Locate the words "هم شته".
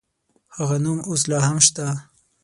1.47-1.85